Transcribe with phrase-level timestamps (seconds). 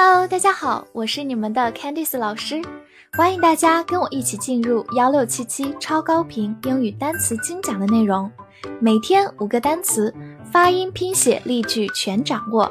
[0.00, 2.62] Hello，大家好，我是你们的 Candice 老师，
[3.14, 8.30] 欢迎大家跟我一起进入幺六七七超高频英语单词精讲的内容，
[8.80, 10.14] 每天五个单词，
[10.52, 12.70] 发音、拼写、例句全掌握，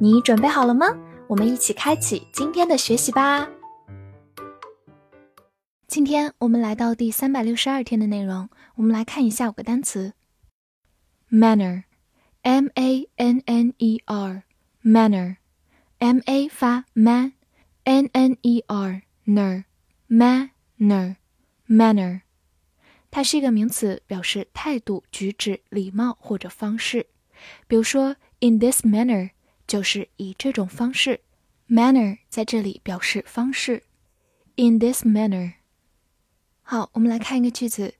[0.00, 0.86] 你准备好了吗？
[1.26, 3.46] 我们一起开启今天的学习吧。
[5.86, 10.14] 今天我们来到第三百六十二天的内容，我们来看一下五个单词
[11.30, 15.36] ：manner，m a n n e r，manner。
[16.01, 19.63] m a 发 man，n n e r ner
[20.09, 21.15] manner
[21.67, 22.21] manner，
[23.09, 27.07] 它是一个名词，表示态度、举止、礼貌或者方式。
[27.67, 29.31] 比如说，in this manner
[29.65, 31.21] 就是以这种方式，
[31.67, 33.83] manner 在这里表示方式。
[34.55, 35.53] in this manner，
[36.63, 37.93] 好，我们来看一个句子：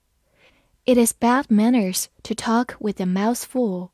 [0.85, 3.91] It is bad manners to talk with a mouth full。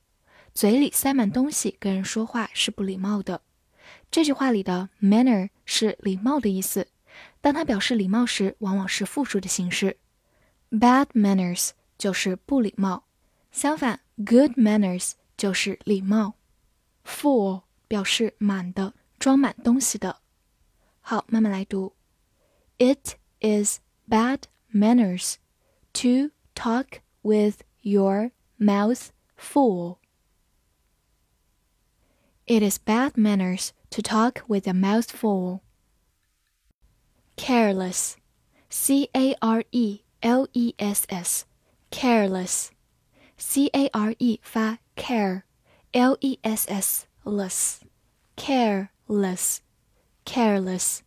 [0.53, 3.41] 嘴里塞满东西跟人说话是不礼貌的。
[4.12, 6.87] 这句话里的 manner 是礼貌的意思，
[7.41, 9.98] 当它表示礼貌时，往往是复数的形式。
[10.70, 13.05] Bad manners 就是不礼貌，
[13.51, 16.35] 相反，good manners 就是礼貌。
[17.05, 20.21] Full 表示满的，装满东西的。
[21.01, 21.93] 好，慢慢来读。
[22.77, 25.35] It is bad manners
[25.93, 29.98] to talk with your mouth full.
[32.46, 35.62] It is bad manners to talk with a mouth full.
[37.35, 38.15] Careless,
[38.70, 41.46] C A R E L E S S,
[41.90, 42.70] careless,
[43.37, 45.43] C A R E 发 care,
[45.91, 47.79] L E S S less,
[48.35, 49.59] careless,
[50.26, 50.99] careless。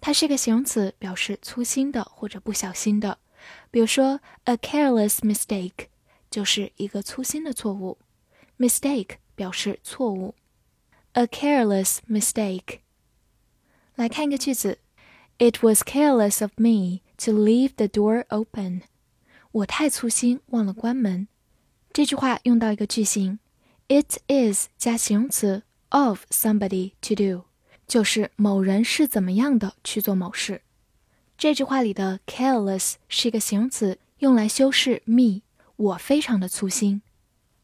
[0.00, 3.18] 它是个形容词，表示粗心的或者不小心的。
[3.70, 5.88] 比如说，a careless mistake
[6.30, 7.98] 就是一个粗心的错误。
[8.58, 10.34] mistake 表示错误。
[11.14, 12.80] A careless mistake。
[13.94, 14.78] 来看一个句子：
[15.38, 18.82] It was careless of me to leave the door open。
[19.52, 21.28] 我太粗心，忘了关门。
[21.92, 23.38] 这句话用到一个句型：
[23.88, 27.44] It is 加形容词 of somebody to do，
[27.88, 30.62] 就是某人是怎么样的去做某事。
[31.36, 35.42] 这句话里的 careless 是一个形容词，用来修饰 me，
[35.76, 37.02] 我非常的粗心。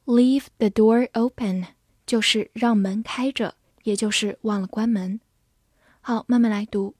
[0.06, 1.66] Leave the door open。
[2.10, 5.20] 就是让门开着，也就是忘了关门。
[6.00, 6.94] 好，慢慢来读。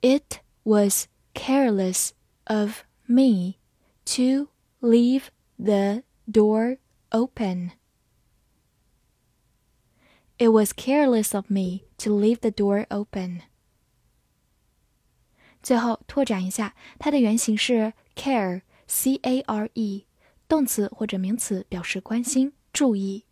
[0.00, 2.10] It was careless
[2.44, 3.54] of me
[4.04, 4.48] to
[4.80, 6.78] leave the door
[7.10, 7.72] open.
[10.36, 13.40] It was careless of me to leave the door open.
[15.62, 20.06] 最后拓展一下，它的原型是 care，c a r e，
[20.46, 23.24] 动词或者名词，表示关心、注意。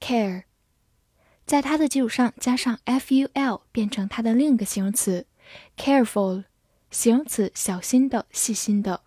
[0.00, 0.44] care，
[1.46, 5.26] 在它的基础上加上 ful，变成它的另一个形容词
[5.76, 6.44] careful，
[6.90, 9.02] 形容词小心的、细心的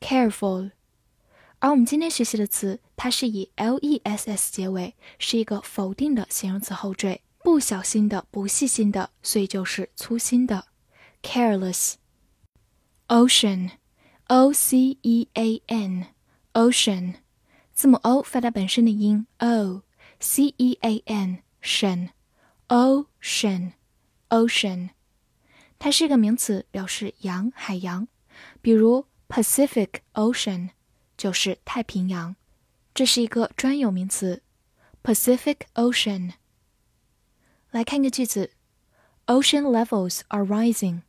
[0.00, 0.72] careful。
[1.58, 10.66] 而我们今天学习的词，它是以 less 结尾，是一个否定的形容词后缀，不小心的、不细心的，所以就是粗心的
[11.22, 11.94] careless。
[13.08, 17.14] ocean，o c e a n，ocean，
[17.72, 19.85] 字母 o 发它本身的音 o。
[20.19, 22.09] C E A N 深，
[22.67, 23.73] ocean
[24.29, 24.89] ocean，
[25.79, 28.07] 它是一个名词，表示洋海洋。
[28.61, 30.69] 比如 Pacific Ocean
[31.17, 32.35] 就是太平洋，
[32.93, 34.41] 这是一个专有名词。
[35.03, 36.33] Pacific Ocean。
[37.71, 38.51] 来看一个句子：
[39.27, 41.01] Ocean levels are rising，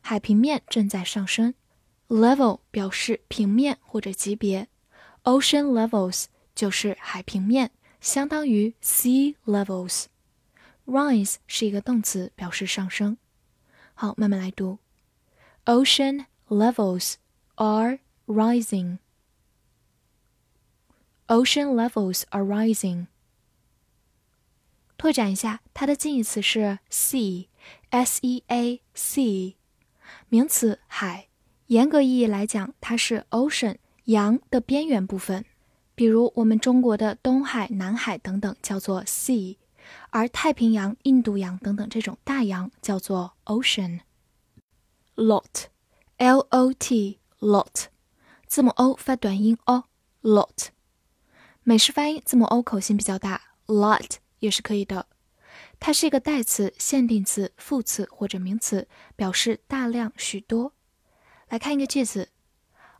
[0.00, 1.54] 海平面正在上升。
[2.08, 4.68] Level 表示平面或者级别，
[5.24, 7.70] Ocean levels 就是海平面。
[7.99, 10.05] 相当于 sea levels。
[10.85, 13.17] rise 是一个动词，表示上升。
[13.93, 14.79] 好，慢慢来读。
[15.65, 17.15] Ocean levels
[17.55, 18.97] are rising.
[21.27, 23.07] Ocean levels are rising.
[24.97, 29.55] 拓展一下，它的近义词是 sea，s e a sea，
[30.27, 31.27] 名词海。
[31.67, 35.45] 严格意义来讲，它是 ocean 洋的边缘部分。
[35.99, 39.57] 比如我们中国的东海、南海等等叫做 sea，
[40.11, 43.99] 而太平洋、印度洋等等这种大洋叫做 ocean。
[45.17, 47.87] lot，l o t lot，
[48.47, 50.67] 字母 o 发短音 o，lot。
[51.63, 55.07] 美式发音字母 o 口型比较大，lot 也是可以的。
[55.81, 58.87] 它是一个代词、限定词、副词或者名词，
[59.17, 60.71] 表示大量、许多。
[61.49, 62.29] 来看一个句子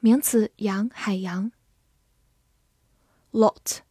[0.00, 1.52] 名词，洋、海洋。
[3.32, 3.82] lot，lot，